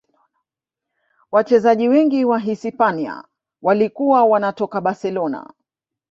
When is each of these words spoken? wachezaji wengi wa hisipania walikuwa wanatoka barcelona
wachezaji 1.31 1.89
wengi 1.89 2.25
wa 2.25 2.39
hisipania 2.39 3.23
walikuwa 3.61 4.25
wanatoka 4.25 4.81
barcelona 4.81 5.53